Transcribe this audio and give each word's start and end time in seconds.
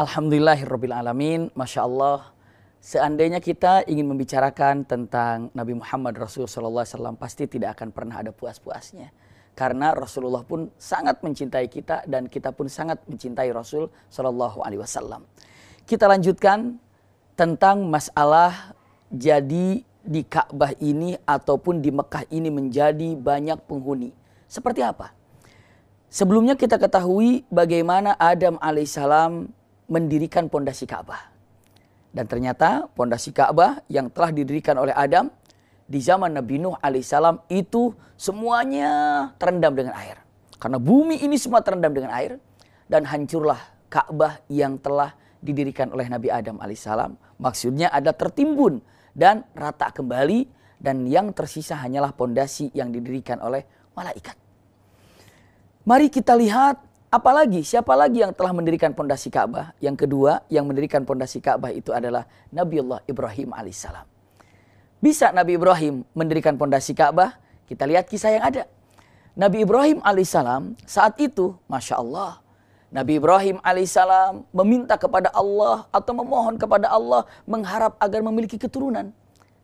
Alhamdulillahirrabbilalamin. 0.00 1.52
Masya 1.52 1.84
Allah. 1.84 2.32
Seandainya 2.80 3.36
kita 3.36 3.84
ingin 3.84 4.08
membicarakan 4.08 4.88
tentang 4.88 5.52
Nabi 5.52 5.76
Muhammad 5.76 6.16
Rasul 6.16 6.48
Sallallahu 6.48 6.80
Alaihi 6.80 6.96
Wasallam 6.96 7.16
pasti 7.20 7.44
tidak 7.44 7.76
akan 7.76 7.92
pernah 7.92 8.16
ada 8.24 8.32
puas-puasnya. 8.32 9.12
Karena 9.52 9.92
Rasulullah 9.92 10.40
pun 10.40 10.72
sangat 10.80 11.20
mencintai 11.20 11.68
kita 11.68 12.08
dan 12.08 12.32
kita 12.32 12.48
pun 12.48 12.72
sangat 12.72 12.96
mencintai 13.04 13.52
Rasul 13.52 13.92
Sallallahu 14.08 14.64
Alaihi 14.64 14.80
Wasallam. 14.80 15.28
Kita 15.84 16.08
lanjutkan 16.08 16.80
tentang 17.36 17.84
masalah 17.84 18.72
jadi 19.12 19.84
di 20.00 20.22
Ka'bah 20.24 20.72
ini 20.80 21.12
ataupun 21.28 21.84
di 21.84 21.92
Mekah 21.92 22.24
ini 22.32 22.48
menjadi 22.48 23.20
banyak 23.20 23.68
penghuni. 23.68 24.16
Seperti 24.48 24.80
apa? 24.80 25.12
Sebelumnya 26.08 26.56
kita 26.56 26.80
ketahui 26.80 27.44
bagaimana 27.52 28.16
Adam 28.16 28.56
alaihissalam 28.64 29.59
mendirikan 29.90 30.46
pondasi 30.46 30.86
Ka'bah. 30.86 31.28
Dan 32.14 32.30
ternyata 32.30 32.86
pondasi 32.94 33.34
Ka'bah 33.34 33.82
yang 33.90 34.08
telah 34.08 34.30
didirikan 34.30 34.78
oleh 34.78 34.94
Adam 34.94 35.30
di 35.90 35.98
zaman 35.98 36.38
Nabi 36.38 36.62
Nuh 36.62 36.78
alaihissalam 36.78 37.50
itu 37.50 37.90
semuanya 38.14 38.90
terendam 39.42 39.74
dengan 39.74 39.98
air. 39.98 40.22
Karena 40.62 40.78
bumi 40.78 41.18
ini 41.18 41.34
semua 41.34 41.60
terendam 41.66 41.90
dengan 41.90 42.14
air 42.14 42.38
dan 42.86 43.02
hancurlah 43.02 43.58
Ka'bah 43.90 44.38
yang 44.46 44.78
telah 44.78 45.14
didirikan 45.42 45.90
oleh 45.90 46.06
Nabi 46.06 46.30
Adam 46.30 46.62
alaihissalam. 46.62 47.18
Maksudnya 47.42 47.90
ada 47.90 48.14
tertimbun 48.14 48.78
dan 49.14 49.42
rata 49.58 49.90
kembali 49.90 50.46
dan 50.78 51.10
yang 51.10 51.34
tersisa 51.34 51.76
hanyalah 51.82 52.14
pondasi 52.14 52.70
yang 52.72 52.94
didirikan 52.94 53.42
oleh 53.42 53.66
malaikat. 53.98 54.38
Mari 55.84 56.12
kita 56.12 56.36
lihat 56.36 56.78
Apalagi 57.10 57.66
siapa 57.66 57.90
lagi 57.98 58.22
yang 58.22 58.30
telah 58.30 58.54
mendirikan 58.54 58.94
pondasi 58.94 59.34
Ka'bah? 59.34 59.74
Yang 59.82 60.06
kedua, 60.06 60.46
yang 60.46 60.62
mendirikan 60.62 61.02
pondasi 61.02 61.42
Ka'bah 61.42 61.74
itu 61.74 61.90
adalah 61.90 62.22
Nabiullah 62.54 63.02
Ibrahim 63.10 63.50
alaihissalam. 63.50 64.06
Bisa 65.02 65.34
Nabi 65.34 65.58
Ibrahim 65.58 66.06
mendirikan 66.14 66.54
pondasi 66.54 66.94
Ka'bah? 66.94 67.34
Kita 67.66 67.82
lihat 67.90 68.06
kisah 68.06 68.30
yang 68.30 68.46
ada. 68.46 68.62
Nabi 69.34 69.66
Ibrahim 69.66 69.98
alaihissalam 70.06 70.78
saat 70.86 71.18
itu, 71.18 71.58
masya 71.66 71.98
Allah, 71.98 72.38
Nabi 72.94 73.18
Ibrahim 73.18 73.58
alaihissalam 73.58 74.46
meminta 74.54 74.94
kepada 74.94 75.34
Allah 75.34 75.90
atau 75.90 76.14
memohon 76.14 76.62
kepada 76.62 76.94
Allah 76.94 77.26
mengharap 77.42 77.98
agar 77.98 78.22
memiliki 78.22 78.54
keturunan. 78.54 79.10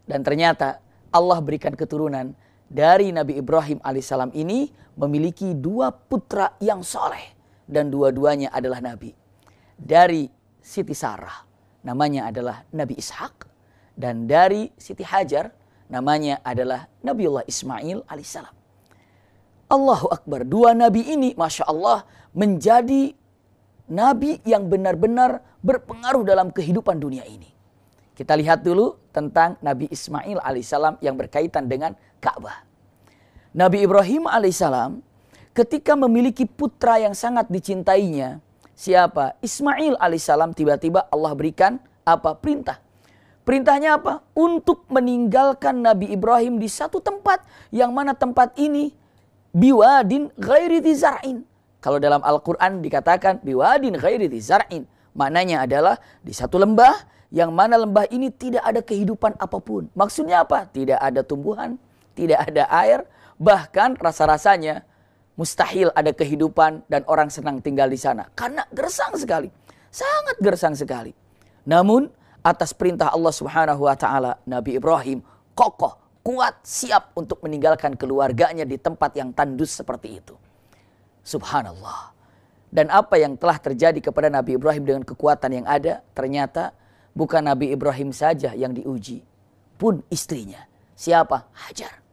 Dan 0.02 0.26
ternyata 0.26 0.82
Allah 1.14 1.38
berikan 1.38 1.78
keturunan 1.78 2.34
dari 2.66 3.14
Nabi 3.14 3.38
Ibrahim 3.38 3.78
alaihissalam 3.86 4.34
ini 4.34 4.66
memiliki 4.98 5.54
dua 5.54 5.94
putra 5.94 6.58
yang 6.58 6.82
soleh 6.82 7.35
dan 7.66 7.90
dua-duanya 7.90 8.50
adalah 8.54 8.80
nabi. 8.82 9.12
Dari 9.76 10.30
Siti 10.62 10.96
Sarah 10.96 11.44
namanya 11.86 12.26
adalah 12.26 12.66
Nabi 12.74 12.98
Ishak 12.98 13.46
dan 13.94 14.26
dari 14.26 14.72
Siti 14.74 15.06
Hajar 15.06 15.52
namanya 15.86 16.42
adalah 16.42 16.90
Nabiullah 17.06 17.46
Ismail 17.46 18.02
alaihissalam. 18.10 18.54
Allahu 19.66 20.06
Akbar. 20.10 20.46
Dua 20.46 20.74
nabi 20.74 21.02
ini 21.06 21.34
Masya 21.34 21.66
Allah 21.66 22.06
menjadi 22.34 23.14
nabi 23.90 24.38
yang 24.46 24.70
benar-benar 24.70 25.42
berpengaruh 25.62 26.22
dalam 26.22 26.54
kehidupan 26.54 27.02
dunia 27.02 27.26
ini. 27.26 27.50
Kita 28.16 28.32
lihat 28.32 28.64
dulu 28.64 28.96
tentang 29.12 29.60
Nabi 29.60 29.92
Ismail 29.92 30.40
alaihissalam 30.40 31.04
yang 31.04 31.20
berkaitan 31.20 31.68
dengan 31.68 31.92
Ka'bah. 32.16 32.64
Nabi 33.52 33.84
Ibrahim 33.84 34.24
alaihissalam 34.24 35.04
ketika 35.56 35.96
memiliki 35.96 36.44
putra 36.44 37.00
yang 37.00 37.16
sangat 37.16 37.48
dicintainya, 37.48 38.44
siapa? 38.76 39.40
Ismail 39.40 39.96
alaihissalam 39.96 40.52
tiba-tiba 40.52 41.08
Allah 41.08 41.32
berikan 41.32 41.80
apa? 42.04 42.36
Perintah. 42.36 42.76
Perintahnya 43.48 43.96
apa? 43.96 44.20
Untuk 44.36 44.84
meninggalkan 44.92 45.80
Nabi 45.80 46.12
Ibrahim 46.12 46.60
di 46.60 46.68
satu 46.68 47.00
tempat 47.00 47.40
yang 47.72 47.96
mana 47.96 48.12
tempat 48.12 48.52
ini 48.60 48.92
biwadin 49.56 50.28
ghairi 50.36 50.84
zar'in. 50.92 51.40
Kalau 51.80 51.96
dalam 51.96 52.20
Al-Quran 52.20 52.84
dikatakan 52.84 53.40
biwadin 53.40 53.96
ghairi 53.96 54.28
zar'in. 54.36 54.84
Maknanya 55.16 55.64
adalah 55.64 55.96
di 56.20 56.36
satu 56.36 56.60
lembah 56.60 56.92
yang 57.32 57.48
mana 57.48 57.80
lembah 57.80 58.04
ini 58.12 58.28
tidak 58.28 58.60
ada 58.60 58.84
kehidupan 58.84 59.40
apa 59.40 59.56
pun. 59.56 59.88
Maksudnya 59.96 60.44
apa? 60.44 60.68
Tidak 60.68 61.00
ada 61.00 61.24
tumbuhan, 61.24 61.80
tidak 62.12 62.44
ada 62.44 62.68
air, 62.68 63.08
bahkan 63.40 63.96
rasa-rasanya 63.96 64.84
mustahil 65.36 65.92
ada 65.92 66.10
kehidupan 66.10 66.88
dan 66.88 67.04
orang 67.06 67.28
senang 67.28 67.60
tinggal 67.60 67.86
di 67.86 68.00
sana. 68.00 68.26
Karena 68.32 68.64
gersang 68.72 69.14
sekali. 69.14 69.52
Sangat 69.92 70.36
gersang 70.40 70.74
sekali. 70.74 71.12
Namun 71.68 72.08
atas 72.40 72.72
perintah 72.72 73.12
Allah 73.12 73.32
Subhanahu 73.32 73.86
wa 73.86 73.96
taala 73.96 74.40
Nabi 74.48 74.80
Ibrahim 74.80 75.20
kokoh, 75.56 75.96
kuat, 76.20 76.60
siap 76.66 77.16
untuk 77.16 77.40
meninggalkan 77.46 77.94
keluarganya 77.96 78.66
di 78.68 78.76
tempat 78.76 79.16
yang 79.16 79.32
tandus 79.32 79.78
seperti 79.78 80.20
itu. 80.20 80.34
Subhanallah. 81.24 82.12
Dan 82.66 82.92
apa 82.92 83.16
yang 83.16 83.38
telah 83.40 83.56
terjadi 83.56 83.98
kepada 83.98 84.28
Nabi 84.28 84.58
Ibrahim 84.58 84.84
dengan 84.84 85.02
kekuatan 85.06 85.62
yang 85.62 85.66
ada, 85.66 86.04
ternyata 86.12 86.76
bukan 87.16 87.40
Nabi 87.40 87.72
Ibrahim 87.72 88.12
saja 88.12 88.52
yang 88.52 88.76
diuji, 88.76 89.24
pun 89.80 90.04
istrinya. 90.12 90.60
Siapa? 90.92 91.48
Hajar. 91.56 92.05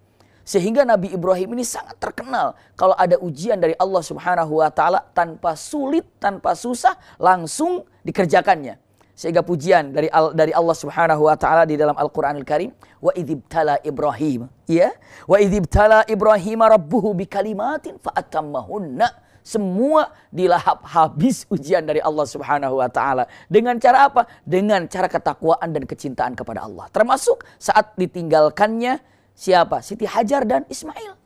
Sehingga 0.44 0.84
Nabi 0.84 1.16
Ibrahim 1.16 1.56
ini 1.56 1.64
sangat 1.64 1.96
terkenal 2.04 2.52
kalau 2.76 2.92
ada 3.00 3.16
ujian 3.24 3.56
dari 3.56 3.72
Allah 3.80 4.04
Subhanahu 4.04 4.60
wa 4.60 4.68
taala 4.68 5.00
tanpa 5.16 5.56
sulit, 5.56 6.04
tanpa 6.20 6.52
susah 6.52 7.00
langsung 7.16 7.88
dikerjakannya. 8.04 8.76
Sehingga 9.16 9.40
pujian 9.40 9.96
dari 9.96 10.12
dari 10.36 10.52
Allah 10.52 10.76
Subhanahu 10.76 11.32
wa 11.32 11.38
taala 11.40 11.64
di 11.64 11.80
dalam 11.80 11.96
Al-Qur'anul 11.96 12.44
Karim, 12.44 12.76
wa 13.00 13.14
idzibtala 13.16 13.80
Ibrahim, 13.86 14.52
ya. 14.68 14.92
Wa 15.30 15.40
idzibtala 15.40 16.04
Ibrahim 16.12 16.60
rabbuhu 16.60 17.16
bikalimatin 17.16 18.02
fa'atammahunna. 18.04 19.24
Semua 19.44 20.08
dilahap 20.32 20.88
habis 20.88 21.44
ujian 21.52 21.84
dari 21.84 22.00
Allah 22.00 22.24
Subhanahu 22.24 22.80
wa 22.80 22.88
taala. 22.88 23.28
Dengan 23.52 23.76
cara 23.76 24.08
apa? 24.08 24.24
Dengan 24.44 24.88
cara 24.88 25.12
ketakwaan 25.12 25.72
dan 25.72 25.84
kecintaan 25.84 26.32
kepada 26.36 26.64
Allah. 26.64 26.88
Termasuk 26.92 27.44
saat 27.60 27.92
ditinggalkannya 28.00 29.04
Siapa? 29.34 29.82
Siti 29.82 30.06
Hajar 30.06 30.46
dan 30.46 30.64
Ismail. 30.70 31.18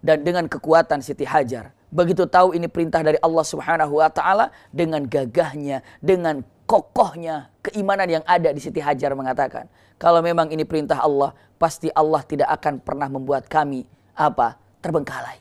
Dan 0.00 0.24
dengan 0.26 0.48
kekuatan 0.48 1.04
Siti 1.04 1.28
Hajar, 1.28 1.76
begitu 1.92 2.24
tahu 2.24 2.56
ini 2.56 2.66
perintah 2.66 3.04
dari 3.04 3.20
Allah 3.20 3.44
Subhanahu 3.44 4.00
wa 4.00 4.08
taala 4.08 4.48
dengan 4.72 5.04
gagahnya, 5.04 5.84
dengan 6.00 6.40
kokohnya 6.64 7.52
keimanan 7.60 8.08
yang 8.08 8.24
ada 8.24 8.48
di 8.50 8.60
Siti 8.62 8.80
Hajar 8.80 9.12
mengatakan, 9.12 9.68
kalau 10.00 10.24
memang 10.24 10.48
ini 10.48 10.64
perintah 10.64 11.02
Allah, 11.04 11.36
pasti 11.60 11.92
Allah 11.92 12.24
tidak 12.24 12.48
akan 12.48 12.80
pernah 12.80 13.08
membuat 13.12 13.44
kami 13.46 13.84
apa? 14.16 14.56
terbengkalai. 14.80 15.36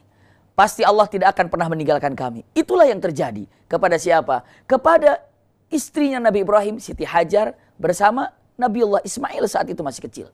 Pasti 0.52 0.84
Allah 0.84 1.08
tidak 1.08 1.32
akan 1.32 1.48
pernah 1.48 1.72
meninggalkan 1.72 2.12
kami. 2.12 2.44
Itulah 2.52 2.84
yang 2.84 3.00
terjadi 3.00 3.48
kepada 3.72 3.96
siapa? 3.96 4.44
Kepada 4.68 5.24
istrinya 5.72 6.20
Nabi 6.20 6.44
Ibrahim, 6.44 6.76
Siti 6.84 7.08
Hajar 7.08 7.56
bersama 7.80 8.36
Nabiullah 8.60 9.00
Ismail 9.08 9.48
saat 9.48 9.72
itu 9.72 9.80
masih 9.80 10.04
kecil. 10.04 10.28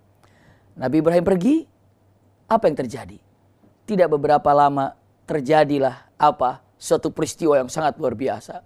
Nabi 0.75 0.99
Ibrahim 0.99 1.23
pergi, 1.23 1.55
apa 2.51 2.67
yang 2.67 2.77
terjadi? 2.77 3.17
Tidak 3.87 4.07
beberapa 4.11 4.51
lama 4.51 4.93
terjadilah 5.23 6.11
apa? 6.19 6.59
Suatu 6.75 7.09
peristiwa 7.09 7.55
yang 7.55 7.71
sangat 7.71 7.95
luar 7.95 8.13
biasa. 8.13 8.59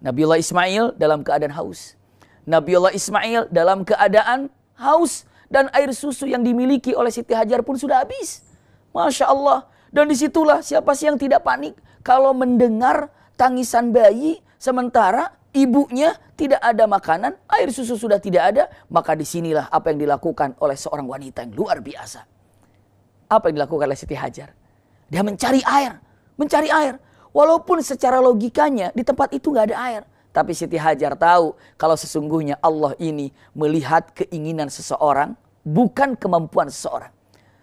Nabiullah 0.00 0.38
Ismail 0.38 0.94
dalam 0.96 1.26
keadaan 1.26 1.52
haus. 1.52 1.98
Nabiullah 2.46 2.94
Ismail 2.94 3.50
dalam 3.50 3.82
keadaan 3.84 4.48
haus 4.78 5.28
dan 5.50 5.66
air 5.74 5.90
susu 5.92 6.30
yang 6.30 6.40
dimiliki 6.46 6.94
oleh 6.94 7.10
Siti 7.10 7.34
Hajar 7.34 7.66
pun 7.66 7.76
sudah 7.76 8.06
habis. 8.06 8.46
Masya 8.94 9.28
Allah. 9.28 9.66
Dan 9.90 10.06
di 10.06 10.14
situlah 10.14 10.62
siapa 10.62 10.94
sih 10.94 11.10
yang 11.10 11.18
tidak 11.18 11.42
panik 11.42 11.74
kalau 12.06 12.30
mendengar 12.30 13.10
tangisan 13.34 13.90
bayi 13.90 14.38
sementara 14.54 15.34
ibunya 15.52 16.14
tidak 16.38 16.62
ada 16.62 16.84
makanan, 16.86 17.32
air 17.50 17.68
susu 17.74 17.98
sudah 17.98 18.22
tidak 18.22 18.54
ada, 18.54 18.64
maka 18.88 19.12
di 19.18 19.26
sinilah 19.26 19.68
apa 19.68 19.92
yang 19.92 20.06
dilakukan 20.06 20.56
oleh 20.62 20.76
seorang 20.78 21.06
wanita 21.06 21.44
yang 21.46 21.54
luar 21.54 21.82
biasa. 21.82 22.24
Apa 23.30 23.50
yang 23.50 23.62
dilakukan 23.62 23.86
oleh 23.86 23.98
Siti 23.98 24.16
Hajar? 24.18 24.54
Dia 25.10 25.22
mencari 25.22 25.62
air, 25.62 25.98
mencari 26.38 26.70
air. 26.70 26.98
Walaupun 27.30 27.78
secara 27.82 28.18
logikanya 28.18 28.90
di 28.90 29.06
tempat 29.06 29.30
itu 29.30 29.54
nggak 29.54 29.70
ada 29.70 29.78
air. 29.86 30.02
Tapi 30.30 30.54
Siti 30.54 30.78
Hajar 30.78 31.18
tahu 31.18 31.58
kalau 31.74 31.98
sesungguhnya 31.98 32.58
Allah 32.62 32.94
ini 33.02 33.34
melihat 33.54 34.14
keinginan 34.14 34.70
seseorang, 34.70 35.34
bukan 35.66 36.14
kemampuan 36.14 36.70
seseorang. 36.70 37.10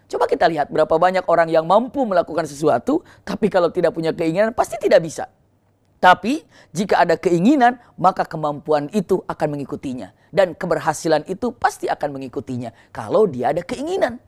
Coba 0.07 0.24
kita 0.24 0.48
lihat 0.48 0.72
berapa 0.72 0.92
banyak 0.95 1.28
orang 1.28 1.51
yang 1.51 1.68
mampu 1.68 2.04
melakukan 2.07 2.48
sesuatu, 2.48 3.04
tapi 3.28 3.51
kalau 3.51 3.68
tidak 3.72 3.92
punya 3.92 4.16
keinginan 4.16 4.56
pasti 4.56 4.80
tidak 4.80 5.04
bisa. 5.04 5.28
Tapi 5.98 6.46
jika 6.70 7.02
ada 7.02 7.18
keinginan, 7.18 7.82
maka 7.98 8.22
kemampuan 8.22 8.86
itu 8.94 9.26
akan 9.26 9.58
mengikutinya. 9.58 10.14
Dan 10.30 10.54
keberhasilan 10.54 11.26
itu 11.26 11.50
pasti 11.56 11.90
akan 11.90 12.22
mengikutinya. 12.22 12.70
Kalau 12.94 13.26
dia 13.26 13.50
ada 13.50 13.66
keinginan. 13.66 14.22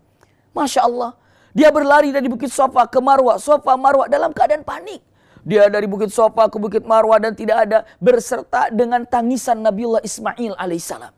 Masya 0.57 0.81
Allah. 0.89 1.13
Dia 1.53 1.69
berlari 1.69 2.09
dari 2.13 2.25
Bukit 2.29 2.49
Sofa 2.49 2.85
ke 2.89 2.97
Marwa. 3.01 3.37
Sofa 3.37 3.77
Marwa 3.77 4.09
dalam 4.09 4.33
keadaan 4.33 4.65
panik. 4.65 5.01
Dia 5.45 5.69
dari 5.69 5.85
Bukit 5.85 6.09
Sofa 6.09 6.49
ke 6.49 6.57
Bukit 6.57 6.83
Marwah 6.85 7.21
dan 7.21 7.33
tidak 7.37 7.69
ada 7.69 7.85
berserta 8.01 8.67
dengan 8.73 9.05
tangisan 9.05 9.61
Nabiullah 9.61 10.03
Ismail 10.03 10.57
alaihissalam. 10.57 11.13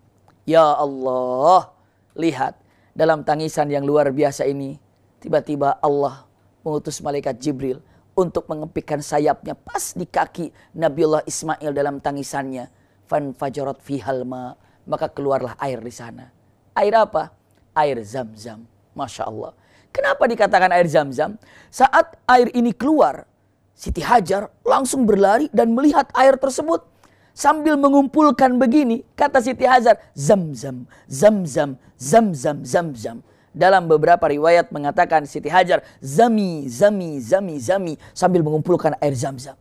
Ya 0.46 0.66
Allah, 0.66 1.74
lihat 2.18 2.58
dalam 2.92 3.24
tangisan 3.24 3.70
yang 3.72 3.86
luar 3.86 4.10
biasa 4.12 4.46
ini, 4.46 4.78
tiba-tiba 5.22 5.78
Allah 5.80 6.26
mengutus 6.62 7.02
malaikat 7.02 7.38
Jibril 7.42 7.82
untuk 8.22 8.46
mengepikkan 8.46 9.02
sayapnya 9.02 9.58
pas 9.58 9.98
di 9.98 10.06
kaki 10.06 10.54
Nabiullah 10.78 11.26
Ismail 11.26 11.74
dalam 11.74 11.98
tangisannya. 11.98 12.70
Fan 13.10 13.36
fajarat 13.36 13.82
fihalma, 13.84 14.56
maka 14.88 15.12
keluarlah 15.12 15.58
air 15.60 15.82
di 15.84 15.92
sana. 15.92 16.32
Air 16.78 16.96
apa? 16.96 17.34
Air 17.76 18.00
zam-zam. 18.06 18.64
Masya 18.96 19.28
Allah. 19.28 19.52
Kenapa 19.92 20.24
dikatakan 20.24 20.72
air 20.72 20.88
zam-zam? 20.88 21.36
Saat 21.68 22.16
air 22.24 22.48
ini 22.56 22.72
keluar, 22.72 23.28
Siti 23.76 24.00
Hajar 24.00 24.48
langsung 24.64 25.04
berlari 25.04 25.52
dan 25.52 25.76
melihat 25.76 26.08
air 26.16 26.40
tersebut. 26.40 26.88
Sambil 27.32 27.80
mengumpulkan 27.80 28.60
begini, 28.60 29.04
kata 29.16 29.40
Siti 29.44 29.68
Hajar, 29.68 30.00
zam-zam, 30.16 30.88
zam-zam, 31.08 31.80
zam-zam, 31.96 32.64
zam-zam. 32.64 33.24
Dalam 33.52 33.92
beberapa 33.92 34.32
riwayat 34.32 34.72
mengatakan 34.72 35.28
Siti 35.28 35.52
Hajar, 35.52 35.84
zami, 36.00 36.72
zami, 36.72 37.20
zami, 37.20 37.60
zami, 37.60 37.94
sambil 38.16 38.48
mengumpulkan 38.48 38.96
air 39.04 39.12
zam-zam. 39.12 39.60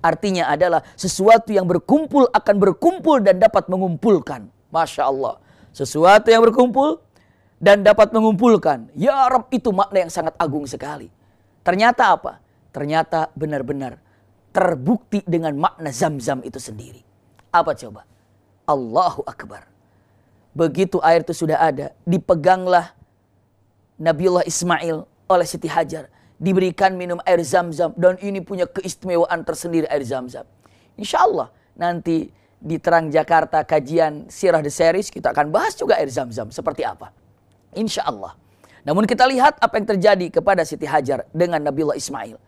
Artinya 0.00 0.48
adalah 0.48 0.84
sesuatu 0.96 1.52
yang 1.52 1.64
berkumpul 1.64 2.28
akan 2.32 2.56
berkumpul 2.56 3.20
dan 3.20 3.40
dapat 3.40 3.68
mengumpulkan. 3.68 4.48
Masya 4.72 5.08
Allah. 5.08 5.40
Sesuatu 5.72 6.28
yang 6.28 6.44
berkumpul 6.44 7.00
dan 7.60 7.84
dapat 7.84 8.12
mengumpulkan. 8.12 8.88
Ya 8.96 9.28
Rab 9.28 9.52
itu 9.52 9.72
makna 9.72 10.08
yang 10.08 10.12
sangat 10.12 10.36
agung 10.40 10.64
sekali. 10.64 11.12
Ternyata 11.60 12.16
apa? 12.16 12.40
Ternyata 12.72 13.28
benar-benar 13.36 14.00
terbukti 14.50 15.20
dengan 15.28 15.56
makna 15.56 15.92
zam-zam 15.92 16.40
itu 16.44 16.56
sendiri. 16.56 17.04
Apa 17.52 17.76
coba? 17.76 18.08
Allahu 18.64 19.22
Akbar. 19.28 19.68
Begitu 20.50 20.98
air 21.04 21.22
itu 21.22 21.34
sudah 21.34 21.62
ada, 21.62 21.94
dipeganglah 22.02 22.90
Nabiullah 24.00 24.48
Ismail 24.48 25.04
oleh 25.28 25.46
Siti 25.46 25.68
Hajar. 25.68 26.08
Diberikan 26.40 26.96
minum 26.96 27.20
air 27.28 27.44
zam-zam 27.44 27.92
dan 28.00 28.16
ini 28.24 28.40
punya 28.40 28.64
keistimewaan 28.64 29.44
tersendiri 29.44 29.84
air 29.92 30.00
zam-zam. 30.08 30.48
Insya 30.96 31.28
Allah 31.28 31.52
nanti 31.76 32.32
di 32.56 32.80
Terang 32.80 33.12
Jakarta 33.12 33.60
kajian 33.60 34.32
Sirah 34.32 34.64
The 34.64 34.72
Series 34.72 35.12
kita 35.12 35.36
akan 35.36 35.52
bahas 35.52 35.76
juga 35.76 36.00
air 36.00 36.08
zam-zam 36.08 36.48
seperti 36.48 36.80
apa. 36.80 37.12
Insya 37.76 38.08
Allah. 38.08 38.32
Namun 38.88 39.04
kita 39.04 39.28
lihat 39.28 39.60
apa 39.60 39.76
yang 39.76 39.88
terjadi 39.92 40.40
kepada 40.40 40.64
Siti 40.64 40.88
Hajar 40.88 41.28
dengan 41.36 41.60
Nabiullah 41.60 42.00
Ismail. 42.00 42.40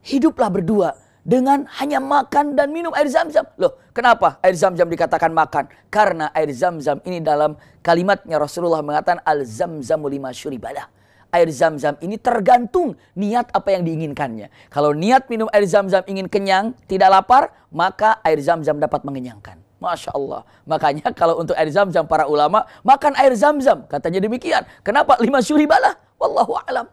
Hiduplah 0.00 0.48
berdua 0.48 0.96
dengan 1.26 1.66
hanya 1.82 1.98
makan 1.98 2.54
dan 2.54 2.70
minum 2.70 2.94
air 2.94 3.10
zam-zam. 3.10 3.42
Loh, 3.58 3.74
kenapa 3.90 4.38
air 4.46 4.54
zam-zam 4.54 4.86
dikatakan 4.86 5.34
makan? 5.34 5.66
Karena 5.90 6.30
air 6.30 6.54
zam-zam 6.54 7.02
ini 7.02 7.18
dalam 7.18 7.58
kalimatnya 7.82 8.38
Rasulullah 8.38 8.78
mengatakan 8.86 9.18
al-zamzamu 9.26 10.06
lima 10.06 10.30
syuribalah. 10.30 10.86
Air 11.34 11.50
zam-zam 11.50 11.98
ini 11.98 12.14
tergantung 12.14 12.94
niat 13.18 13.50
apa 13.50 13.74
yang 13.74 13.82
diinginkannya. 13.82 14.70
Kalau 14.70 14.94
niat 14.94 15.26
minum 15.26 15.50
air 15.50 15.66
zam-zam 15.66 16.06
ingin 16.06 16.30
kenyang, 16.30 16.78
tidak 16.86 17.10
lapar, 17.10 17.50
maka 17.74 18.22
air 18.22 18.38
zam-zam 18.38 18.78
dapat 18.78 19.02
mengenyangkan. 19.02 19.58
Masya 19.82 20.14
Allah. 20.14 20.46
Makanya 20.64 21.10
kalau 21.12 21.42
untuk 21.42 21.58
air 21.58 21.68
zam-zam 21.74 22.06
para 22.06 22.30
ulama, 22.30 22.64
makan 22.86 23.18
air 23.18 23.34
zam-zam. 23.34 23.84
Katanya 23.90 24.22
demikian. 24.22 24.62
Kenapa? 24.86 25.18
Lima 25.18 25.42
syuribalah. 25.42 25.98
Wallahu 26.16 26.56
alam. 26.64 26.86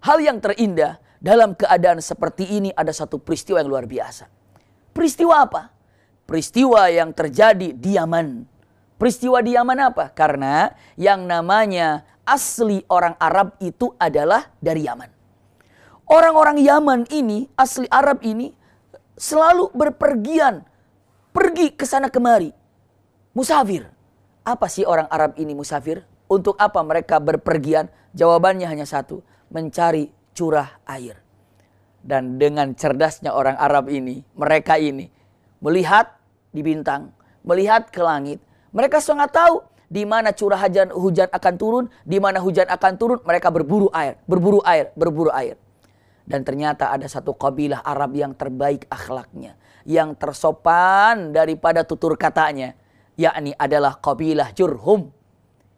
Hal 0.00 0.18
yang 0.22 0.38
terindah 0.38 1.01
dalam 1.22 1.54
keadaan 1.54 2.02
seperti 2.02 2.58
ini 2.58 2.74
ada 2.74 2.90
satu 2.90 3.22
peristiwa 3.22 3.62
yang 3.62 3.70
luar 3.70 3.86
biasa. 3.86 4.26
Peristiwa 4.90 5.46
apa? 5.46 5.70
Peristiwa 6.26 6.90
yang 6.90 7.14
terjadi 7.14 7.70
di 7.70 7.94
Yaman. 7.94 8.42
Peristiwa 8.98 9.38
di 9.38 9.54
Yaman 9.54 9.78
apa? 9.78 10.10
Karena 10.10 10.74
yang 10.98 11.22
namanya 11.30 12.02
asli 12.26 12.82
orang 12.90 13.14
Arab 13.22 13.54
itu 13.62 13.94
adalah 14.02 14.50
dari 14.58 14.82
Yaman. 14.82 15.10
Orang-orang 16.10 16.58
Yaman 16.58 17.00
ini, 17.14 17.46
asli 17.54 17.86
Arab 17.86 18.20
ini, 18.26 18.50
selalu 19.14 19.70
berpergian 19.72 20.66
pergi 21.30 21.72
ke 21.72 21.86
sana 21.86 22.10
kemari. 22.10 22.50
Musafir. 23.32 23.88
Apa 24.42 24.66
sih 24.66 24.82
orang 24.82 25.06
Arab 25.06 25.38
ini 25.38 25.54
musafir? 25.54 26.02
Untuk 26.26 26.58
apa 26.58 26.82
mereka 26.82 27.22
berpergian? 27.22 27.86
Jawabannya 28.12 28.66
hanya 28.66 28.84
satu, 28.84 29.22
mencari 29.48 30.10
curah 30.32 30.80
air. 30.88 31.20
Dan 32.02 32.36
dengan 32.36 32.74
cerdasnya 32.74 33.30
orang 33.30 33.54
Arab 33.56 33.86
ini, 33.86 34.26
mereka 34.34 34.74
ini 34.76 35.06
melihat 35.62 36.18
di 36.50 36.60
bintang, 36.60 37.14
melihat 37.46 37.88
ke 37.94 38.02
langit. 38.02 38.42
Mereka 38.74 38.98
sangat 38.98 39.30
tahu 39.30 39.62
di 39.86 40.02
mana 40.02 40.34
curah 40.34 40.58
hujan 40.58 40.90
hujan 40.90 41.28
akan 41.30 41.54
turun, 41.54 41.84
di 42.02 42.18
mana 42.18 42.42
hujan 42.42 42.66
akan 42.66 42.92
turun, 42.98 43.18
mereka 43.22 43.54
berburu 43.54 43.86
air, 43.94 44.18
berburu 44.26 44.58
air, 44.66 44.90
berburu 44.98 45.30
air. 45.30 45.54
Dan 46.26 46.42
ternyata 46.42 46.90
ada 46.90 47.06
satu 47.06 47.36
kabilah 47.36 47.84
Arab 47.84 48.16
yang 48.18 48.34
terbaik 48.34 48.88
akhlaknya 48.90 49.58
yang 49.84 50.14
tersopan 50.14 51.34
daripada 51.34 51.82
tutur 51.82 52.14
katanya 52.14 52.74
yakni 53.18 53.52
adalah 53.58 53.98
kabilah 53.98 54.54
Jurhum. 54.54 55.10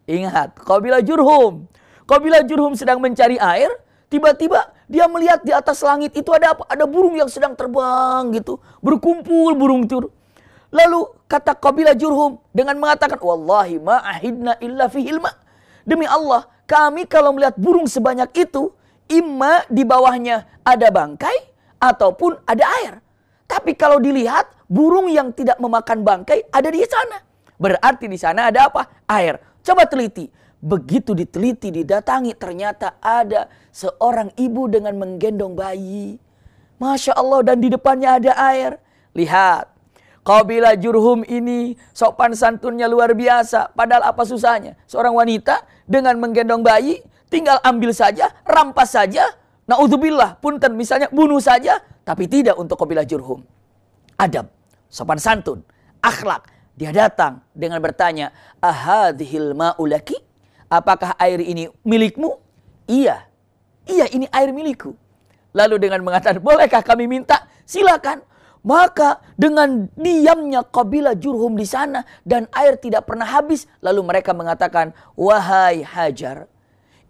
Ingat, 0.05 0.61
kabilah 0.61 1.01
Jurhum. 1.01 1.65
Kabilah 2.05 2.45
Jurhum 2.45 2.77
sedang 2.77 3.01
mencari 3.01 3.41
air, 3.41 3.69
tiba-tiba 4.15 4.71
dia 4.87 5.11
melihat 5.11 5.43
di 5.43 5.51
atas 5.51 5.83
langit 5.83 6.15
itu 6.15 6.31
ada 6.31 6.55
apa? 6.55 6.63
Ada 6.71 6.87
burung 6.87 7.19
yang 7.19 7.27
sedang 7.27 7.51
terbang 7.51 8.31
gitu, 8.31 8.63
berkumpul 8.79 9.51
burung 9.59 9.83
itu. 9.83 10.07
Lalu 10.71 11.11
kata 11.27 11.51
kabilah 11.59 11.95
Jurhum 11.99 12.39
dengan 12.55 12.79
mengatakan, 12.79 13.19
"Wallahi 13.19 13.75
ma 13.83 13.99
ahidna 13.99 14.55
illa 14.63 14.87
fi 14.87 15.03
hilma." 15.03 15.35
Demi 15.83 16.07
Allah, 16.07 16.47
kami 16.63 17.03
kalau 17.05 17.35
melihat 17.35 17.59
burung 17.59 17.85
sebanyak 17.91 18.31
itu, 18.39 18.71
imma 19.11 19.67
di 19.67 19.83
bawahnya 19.83 20.47
ada 20.63 20.87
bangkai 20.89 21.37
ataupun 21.77 22.39
ada 22.47 22.65
air. 22.81 22.93
Tapi 23.45 23.77
kalau 23.77 24.01
dilihat 24.01 24.49
burung 24.65 25.11
yang 25.11 25.29
tidak 25.35 25.61
memakan 25.61 26.01
bangkai 26.01 26.49
ada 26.49 26.69
di 26.71 26.81
sana. 26.87 27.21
Berarti 27.55 28.09
di 28.09 28.17
sana 28.17 28.49
ada 28.49 28.67
apa? 28.71 29.05
Air. 29.05 29.37
Coba 29.61 29.85
teliti. 29.85 30.27
Begitu 30.65 31.13
diteliti, 31.13 31.69
didatangi 31.69 32.33
ternyata 32.33 32.97
ada 32.97 33.45
seorang 33.69 34.33
ibu 34.33 34.65
dengan 34.65 34.97
menggendong 34.97 35.53
bayi. 35.53 36.17
Masya 36.81 37.13
Allah 37.13 37.53
dan 37.53 37.61
di 37.61 37.69
depannya 37.69 38.17
ada 38.17 38.33
air. 38.49 38.81
Lihat. 39.13 39.69
Kabilah 40.25 40.73
Jurhum 40.73 41.21
ini 41.29 41.77
sopan 41.93 42.33
santunnya 42.33 42.89
luar 42.89 43.13
biasa. 43.13 43.77
Padahal 43.77 44.09
apa 44.09 44.25
susahnya? 44.25 44.73
Seorang 44.89 45.13
wanita 45.13 45.61
dengan 45.85 46.17
menggendong 46.17 46.65
bayi 46.65 46.97
tinggal 47.29 47.61
ambil 47.61 47.93
saja, 47.93 48.33
rampas 48.41 48.97
saja. 48.97 49.37
Naudzubillah, 49.69 50.41
punten 50.41 50.73
misalnya 50.73 51.13
bunuh 51.13 51.37
saja, 51.37 51.77
tapi 52.01 52.25
tidak 52.25 52.57
untuk 52.57 52.81
kabilah 52.81 53.05
Jurhum. 53.05 53.45
Adab, 54.17 54.49
sopan 54.89 55.21
santun, 55.21 55.61
akhlak. 56.01 56.49
Dia 56.73 56.89
datang 56.89 57.45
dengan 57.53 57.77
bertanya, 57.85 58.33
Ahadhil 58.57 59.53
ma'ulaki? 59.53 60.24
Apakah 60.69 61.13
air 61.21 61.39
ini 61.41 61.69
milikmu? 61.85 62.41
Iya. 62.89 63.25
Iya 63.85 64.05
ini 64.09 64.25
air 64.33 64.49
milikku. 64.49 64.97
Lalu 65.55 65.87
dengan 65.87 66.03
mengatakan, 66.03 66.43
bolehkah 66.43 66.83
kami 66.83 67.07
minta? 67.07 67.47
Silakan. 67.63 68.25
Maka 68.65 69.21
dengan 69.37 69.85
diamnya 69.93 70.65
kabilah 70.65 71.13
Jurhum 71.13 71.53
di 71.53 71.69
sana 71.69 72.01
dan 72.25 72.49
air 72.49 72.81
tidak 72.81 73.05
pernah 73.05 73.29
habis. 73.29 73.69
Lalu 73.79 74.01
mereka 74.01 74.33
mengatakan, 74.33 74.89
wahai 75.13 75.85
Hajar, 75.85 76.49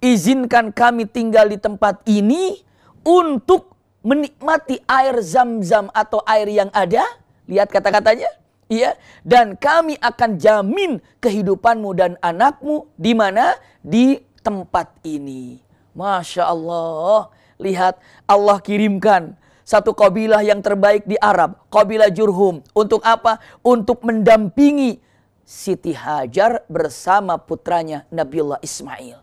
izinkan 0.04 0.76
kami 0.76 1.08
tinggal 1.08 1.48
di 1.48 1.56
tempat 1.56 2.04
ini 2.12 2.60
untuk 3.08 3.72
menikmati 4.04 4.84
air 4.84 5.16
zam-zam 5.24 5.88
atau 5.96 6.20
air 6.28 6.52
yang 6.52 6.70
ada. 6.76 7.08
Lihat 7.48 7.72
kata-katanya. 7.72 8.28
Iya, 8.66 8.98
dan 9.22 9.54
kami 9.54 9.94
akan 10.02 10.42
jamin 10.42 10.98
kehidupanmu 11.22 11.94
dan 11.94 12.18
anakmu 12.18 12.90
di 12.98 13.14
mana? 13.14 13.54
Di 13.86 14.18
tempat 14.42 15.06
ini. 15.06 15.62
Masya 15.94 16.50
Allah. 16.50 17.30
Lihat 17.62 18.02
Allah 18.26 18.58
kirimkan 18.60 19.38
satu 19.62 19.94
kabilah 19.94 20.42
yang 20.42 20.66
terbaik 20.66 21.06
di 21.06 21.18
Arab. 21.22 21.62
Kabilah 21.70 22.10
Jurhum. 22.10 22.66
Untuk 22.74 23.06
apa? 23.06 23.38
Untuk 23.62 24.02
mendampingi 24.02 25.02
Siti 25.46 25.94
Hajar 25.94 26.66
bersama 26.66 27.38
putranya 27.38 28.10
Nabiullah 28.10 28.62
Ismail. 28.66 29.22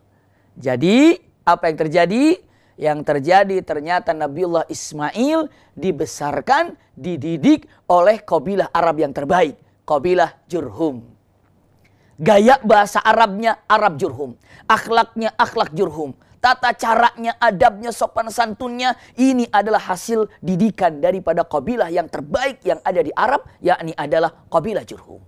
Jadi 0.54 1.18
apa 1.42 1.66
yang 1.66 1.78
terjadi? 1.82 2.38
Yang 2.80 2.98
terjadi 3.04 3.56
ternyata 3.60 4.16
Nabiullah 4.16 4.64
Ismail 4.68 5.48
dibesarkan, 5.76 6.76
dididik 6.96 7.68
oleh 7.88 8.20
kabilah 8.24 8.72
Arab 8.72 9.00
yang 9.00 9.12
terbaik. 9.12 9.60
Kabilah 9.82 10.36
Jurhum. 10.48 11.04
Gaya 12.22 12.60
bahasa 12.62 13.02
Arabnya 13.02 13.66
Arab 13.66 13.98
Jurhum. 13.98 14.38
Akhlaknya 14.68 15.34
akhlak 15.34 15.74
Jurhum. 15.74 16.14
tata 16.42 16.74
caranya, 16.74 17.38
adabnya, 17.38 17.94
sopan 17.94 18.26
santunnya. 18.26 18.98
Ini 19.14 19.46
adalah 19.54 19.78
hasil 19.78 20.26
didikan 20.42 20.98
daripada 20.98 21.46
kabilah 21.46 21.86
yang 21.86 22.10
terbaik 22.10 22.58
yang 22.66 22.82
ada 22.82 22.98
di 22.98 23.14
Arab, 23.14 23.46
yakni 23.62 23.94
adalah 23.94 24.42
kabilah 24.50 24.82
Jurhum. 24.82 25.22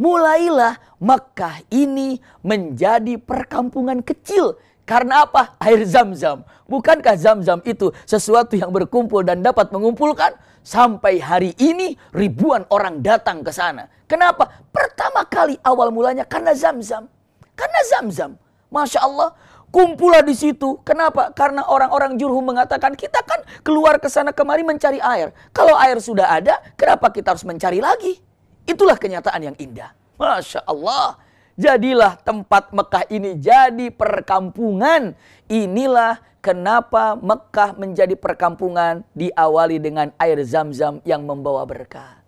Mulailah 0.00 0.80
Mekah 1.04 1.68
ini 1.68 2.16
menjadi 2.40 3.20
perkampungan 3.20 4.00
kecil. 4.00 4.56
Karena 4.82 5.26
apa? 5.26 5.54
Air 5.62 5.86
zam-zam. 5.86 6.42
Bukankah 6.66 7.14
zam-zam 7.14 7.62
itu 7.62 7.94
sesuatu 8.02 8.58
yang 8.58 8.74
berkumpul 8.74 9.22
dan 9.22 9.40
dapat 9.40 9.70
mengumpulkan? 9.70 10.34
Sampai 10.62 11.18
hari 11.18 11.58
ini 11.58 11.98
ribuan 12.14 12.62
orang 12.70 13.02
datang 13.02 13.42
ke 13.42 13.50
sana. 13.50 13.90
Kenapa? 14.06 14.46
Pertama 14.70 15.26
kali 15.26 15.58
awal 15.66 15.90
mulanya 15.90 16.22
karena 16.22 16.54
zam-zam. 16.54 17.10
Karena 17.58 17.80
zam-zam. 17.90 18.38
Masya 18.70 19.02
Allah, 19.02 19.34
kumpulah 19.74 20.22
di 20.22 20.36
situ. 20.38 20.78
Kenapa? 20.86 21.34
Karena 21.34 21.66
orang-orang 21.66 22.14
jurhum 22.14 22.46
mengatakan 22.46 22.94
kita 22.94 23.20
kan 23.26 23.42
keluar 23.66 23.98
ke 23.98 24.06
sana 24.06 24.30
kemari 24.30 24.62
mencari 24.62 25.02
air. 25.02 25.34
Kalau 25.50 25.74
air 25.74 25.98
sudah 25.98 26.30
ada, 26.30 26.62
kenapa 26.78 27.10
kita 27.10 27.34
harus 27.34 27.42
mencari 27.42 27.82
lagi? 27.82 28.22
Itulah 28.62 28.94
kenyataan 28.94 29.52
yang 29.52 29.56
indah. 29.58 29.90
Masya 30.14 30.62
Allah. 30.68 31.18
Jadilah 31.56 32.16
tempat 32.20 32.72
Mekah 32.72 33.04
ini 33.12 33.36
jadi 33.36 33.92
perkampungan. 33.92 35.12
Inilah 35.46 36.20
kenapa 36.40 37.16
Mekah 37.20 37.76
menjadi 37.76 38.16
perkampungan 38.16 39.04
diawali 39.12 39.76
dengan 39.76 40.10
air 40.16 40.40
zam-zam 40.48 41.04
yang 41.04 41.24
membawa 41.28 41.62
berkah. 41.68 42.24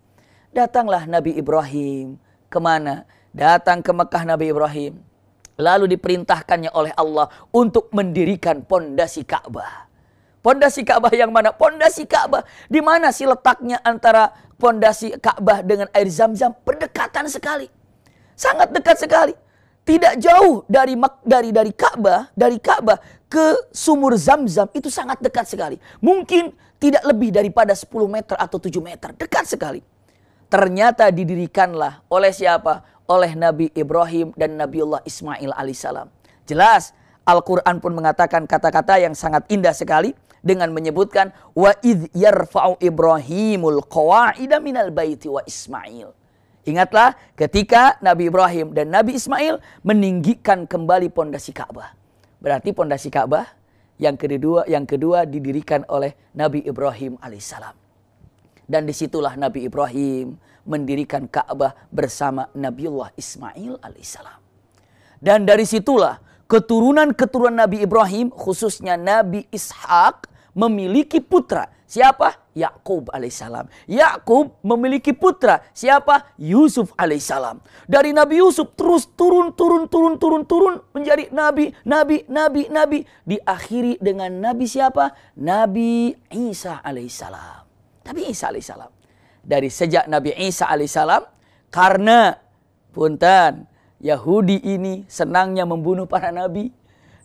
Datanglah 0.53 1.09
Nabi 1.09 1.35
Ibrahim. 1.35 2.21
Ke 2.47 2.61
mana? 2.61 3.03
Datang 3.35 3.83
ke 3.83 3.91
Mekah 3.91 4.23
Nabi 4.23 4.53
Ibrahim 4.53 5.01
Lalu 5.55 5.95
diperintahkannya 5.95 6.71
oleh 6.75 6.91
Allah 6.99 7.31
untuk 7.55 7.87
mendirikan 7.95 8.59
pondasi 8.67 9.23
Ka'bah. 9.23 9.87
Pondasi 10.43 10.83
Ka'bah 10.83 11.15
yang 11.15 11.31
mana? 11.31 11.55
Pondasi 11.55 12.03
Ka'bah. 12.03 12.43
Di 12.67 12.83
mana 12.83 13.15
sih 13.15 13.23
letaknya 13.23 13.79
antara 13.79 14.35
pondasi 14.59 15.15
Ka'bah 15.15 15.63
dengan 15.63 15.87
air 15.95 16.11
Zam-Zam? 16.11 16.51
Berdekatan 16.67 17.31
sekali. 17.31 17.71
Sangat 18.35 18.71
dekat 18.75 18.99
sekali. 18.99 19.33
Tidak 19.85 20.17
jauh 20.17 20.65
dari 20.65 20.97
dari 21.23 21.49
dari 21.53 21.71
Ka'bah, 21.71 22.29
dari 22.33 22.57
Ka'bah 22.57 22.97
ke 23.29 23.69
sumur 23.69 24.17
Zam-Zam 24.17 24.69
itu 24.73 24.89
sangat 24.89 25.21
dekat 25.21 25.45
sekali. 25.45 25.77
Mungkin 26.01 26.51
tidak 26.81 27.05
lebih 27.05 27.29
daripada 27.31 27.71
10 27.73 27.87
meter 28.09 28.35
atau 28.35 28.57
7 28.57 28.81
meter. 28.81 29.13
Dekat 29.13 29.45
sekali. 29.45 29.81
Ternyata 30.49 31.09
didirikanlah 31.13 32.05
oleh 32.09 32.33
siapa? 32.33 32.95
oleh 33.05 33.37
Nabi 33.37 33.69
Ibrahim 33.73 34.33
dan 34.33 34.57
Nabiullah 34.57 35.05
Ismail 35.05 35.53
alaihissalam. 35.53 36.09
Jelas 36.49 36.93
Al-Quran 37.25 37.81
pun 37.81 37.93
mengatakan 37.93 38.45
kata-kata 38.45 39.01
yang 39.01 39.17
sangat 39.17 39.45
indah 39.49 39.73
sekali 39.73 40.13
dengan 40.45 40.69
menyebutkan 40.69 41.33
wa 41.57 41.73
id 41.81 42.13
yarfa'u 42.13 42.77
Ibrahimul 42.77 43.81
qawa'ida 43.89 44.61
minal 44.61 44.93
baiti 44.93 45.25
wa 45.29 45.41
Ismail. 45.41 46.13
Ingatlah 46.65 47.13
ketika 47.37 48.01
Nabi 48.01 48.33
Ibrahim 48.33 48.73
dan 48.73 48.89
Nabi 48.89 49.21
Ismail 49.21 49.61
meninggikan 49.85 50.65
kembali 50.65 51.13
pondasi 51.13 51.53
Ka'bah. 51.53 51.93
Berarti 52.41 52.73
pondasi 52.73 53.13
Ka'bah 53.13 53.45
yang 54.01 54.17
kedua 54.17 54.65
yang 54.65 54.89
kedua 54.89 55.29
didirikan 55.29 55.85
oleh 55.87 56.17
Nabi 56.33 56.65
Ibrahim 56.65 57.21
alaihissalam. 57.21 57.77
Dan 58.65 58.89
di 58.89 58.97
situlah 58.97 59.37
Nabi 59.37 59.69
Ibrahim 59.69 60.41
mendirikan 60.65 61.29
Ka'bah 61.29 61.77
bersama 61.93 62.49
Nabiullah 62.57 63.13
Ismail 63.13 63.77
alaihissalam. 63.85 64.39
Dan 65.21 65.45
dari 65.45 65.69
situlah 65.69 66.17
keturunan-keturunan 66.49 67.61
Nabi 67.61 67.85
Ibrahim 67.85 68.33
khususnya 68.33 68.97
Nabi 68.97 69.45
Ishak 69.53 70.29
memiliki 70.57 71.21
putra. 71.21 71.69
Siapa? 71.85 72.44
Yakub 72.55 73.11
alaihissalam. 73.11 73.67
Yakub 73.85 74.55
memiliki 74.63 75.11
putra. 75.11 75.61
Siapa? 75.75 76.33
Yusuf 76.39 76.95
alaihissalam. 76.95 77.59
Dari 77.85 78.15
Nabi 78.15 78.39
Yusuf 78.39 78.71
terus 78.79 79.11
turun, 79.11 79.51
turun, 79.53 79.91
turun, 79.91 80.15
turun, 80.15 80.43
turun 80.47 80.75
menjadi 80.95 81.27
nabi, 81.35 81.75
nabi, 81.83 82.23
nabi, 82.31 82.71
nabi. 82.71 82.99
Diakhiri 83.27 83.99
dengan 83.99 84.31
nabi 84.39 84.65
siapa? 84.65 85.11
Nabi 85.35 86.15
Isa 86.31 86.79
alaihissalam. 86.79 87.67
Nabi 88.07 88.21
Isa 88.31 88.47
alaihissalam 88.49 88.95
dari 89.45 89.69
sejak 89.69 90.09
Nabi 90.09 90.33
Isa 90.41 90.65
alaihissalam 90.65 91.21
karena 91.69 92.33
punten 92.89 93.69
Yahudi 94.01 94.57
ini 94.65 95.05
senangnya 95.05 95.63
membunuh 95.63 96.09
para 96.09 96.33
nabi. 96.33 96.73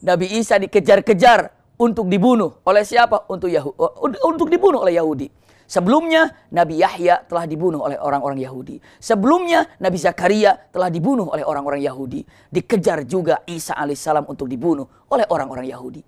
Nabi 0.00 0.28
Isa 0.36 0.56
dikejar-kejar 0.60 1.59
untuk 1.80 2.06
dibunuh 2.12 2.60
oleh 2.68 2.84
siapa? 2.84 3.24
Untuk 3.32 3.48
Yahudi, 3.48 4.20
untuk 4.20 4.52
dibunuh 4.52 4.84
oleh 4.84 5.00
Yahudi. 5.00 5.32
Sebelumnya 5.70 6.50
Nabi 6.50 6.82
Yahya 6.82 7.24
telah 7.30 7.46
dibunuh 7.46 7.80
oleh 7.80 7.94
orang-orang 7.94 8.42
Yahudi. 8.42 8.82
Sebelumnya 8.98 9.64
Nabi 9.78 10.02
Zakaria 10.02 10.58
telah 10.68 10.90
dibunuh 10.90 11.30
oleh 11.30 11.46
orang-orang 11.46 11.78
Yahudi. 11.78 12.26
Dikejar 12.50 13.06
juga 13.06 13.46
Isa 13.46 13.78
alaihissalam 13.78 14.26
untuk 14.26 14.50
dibunuh 14.50 14.84
oleh 15.08 15.22
orang-orang 15.30 15.70
Yahudi. 15.70 16.02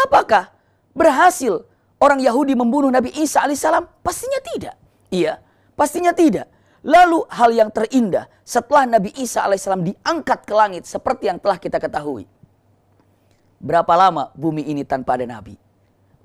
Apakah 0.00 0.48
berhasil 0.96 1.60
orang 2.00 2.24
Yahudi 2.24 2.56
membunuh 2.56 2.88
Nabi 2.88 3.12
Isa 3.20 3.44
alaihissalam? 3.44 3.84
Pastinya 4.00 4.40
tidak. 4.40 4.80
Iya, 5.12 5.36
Pastinya 5.72 6.12
tidak. 6.12 6.48
Lalu 6.82 7.26
hal 7.30 7.50
yang 7.54 7.70
terindah 7.70 8.26
setelah 8.42 8.98
Nabi 8.98 9.14
Isa 9.14 9.46
alaihissalam 9.46 9.86
diangkat 9.86 10.46
ke 10.46 10.54
langit 10.54 10.82
seperti 10.86 11.30
yang 11.30 11.38
telah 11.38 11.56
kita 11.56 11.78
ketahui. 11.78 12.26
Berapa 13.62 13.94
lama 13.94 14.34
bumi 14.34 14.66
ini 14.66 14.82
tanpa 14.82 15.14
ada 15.14 15.22
Nabi? 15.22 15.54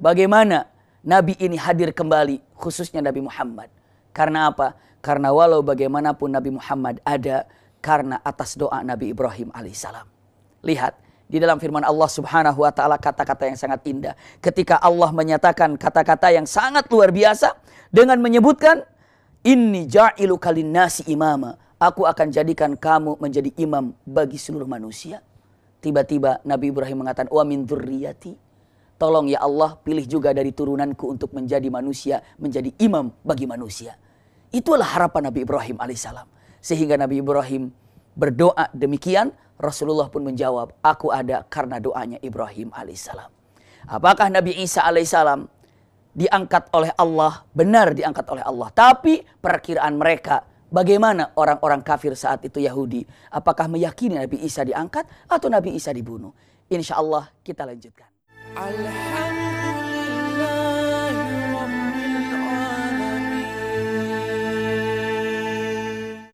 Bagaimana 0.02 0.66
Nabi 1.06 1.38
ini 1.38 1.54
hadir 1.54 1.94
kembali 1.94 2.42
khususnya 2.58 3.06
Nabi 3.06 3.22
Muhammad? 3.22 3.70
Karena 4.10 4.50
apa? 4.50 4.74
Karena 5.06 5.30
walau 5.30 5.62
bagaimanapun 5.62 6.34
Nabi 6.34 6.58
Muhammad 6.58 6.98
ada 7.06 7.46
karena 7.78 8.18
atas 8.26 8.58
doa 8.58 8.82
Nabi 8.82 9.14
Ibrahim 9.14 9.54
alaihissalam. 9.54 10.10
Lihat 10.66 10.98
di 11.30 11.38
dalam 11.38 11.62
firman 11.62 11.86
Allah 11.86 12.10
Subhanahu 12.10 12.66
wa 12.66 12.74
taala 12.74 12.98
kata-kata 12.98 13.46
yang 13.46 13.56
sangat 13.56 13.86
indah. 13.86 14.18
Ketika 14.42 14.82
Allah 14.82 15.14
menyatakan 15.14 15.78
kata-kata 15.78 16.34
yang 16.34 16.50
sangat 16.50 16.90
luar 16.90 17.14
biasa 17.14 17.54
dengan 17.94 18.18
menyebutkan 18.18 18.82
Inni 19.48 19.88
ja'ilu 19.88 20.36
kalin 20.36 20.76
nasi 20.76 21.08
imama. 21.08 21.56
Aku 21.80 22.04
akan 22.04 22.34
jadikan 22.34 22.74
kamu 22.76 23.16
menjadi 23.22 23.54
imam 23.56 23.96
bagi 24.04 24.36
seluruh 24.36 24.68
manusia. 24.68 25.24
Tiba-tiba 25.88 26.44
Nabi 26.44 26.76
Ibrahim 26.76 27.08
mengatakan, 27.08 27.32
wa 27.32 27.48
min 27.48 27.64
dzurriyyati. 27.64 28.36
Tolong 29.00 29.32
ya 29.32 29.40
Allah 29.40 29.80
pilih 29.80 30.04
juga 30.04 30.36
dari 30.36 30.52
turunanku 30.52 31.08
untuk 31.08 31.32
menjadi 31.32 31.72
manusia, 31.72 32.20
menjadi 32.36 32.76
imam 32.84 33.08
bagi 33.24 33.48
manusia. 33.48 33.96
Itulah 34.52 34.84
harapan 34.84 35.32
Nabi 35.32 35.48
Ibrahim 35.48 35.80
alaihissalam. 35.80 36.28
Sehingga 36.60 37.00
Nabi 37.00 37.24
Ibrahim 37.24 37.72
berdoa 38.20 38.68
demikian, 38.76 39.32
Rasulullah 39.56 40.12
pun 40.12 40.28
menjawab, 40.28 40.76
aku 40.84 41.08
ada 41.08 41.48
karena 41.48 41.80
doanya 41.80 42.20
Ibrahim 42.20 42.76
alaihissalam. 42.76 43.32
Apakah 43.88 44.28
Nabi 44.28 44.60
Isa 44.60 44.84
alaihissalam 44.84 45.48
diangkat 46.12 46.68
oleh 46.76 46.92
Allah, 47.00 47.48
benar 47.56 47.96
diangkat 47.96 48.28
oleh 48.28 48.44
Allah. 48.44 48.76
Tapi 48.76 49.24
perkiraan 49.40 49.96
mereka 49.96 50.44
bagaimana 50.70 51.32
orang-orang 51.36 51.82
kafir 51.84 52.14
saat 52.14 52.44
itu 52.44 52.62
Yahudi. 52.64 53.04
Apakah 53.32 53.68
meyakini 53.72 54.20
Nabi 54.20 54.44
Isa 54.44 54.64
diangkat 54.64 55.08
atau 55.28 55.48
Nabi 55.48 55.76
Isa 55.76 55.92
dibunuh? 55.92 56.32
Insya 56.68 57.00
Allah 57.00 57.32
kita 57.44 57.64
lanjutkan. 57.64 58.10
Alhamdulillah. 58.58 59.47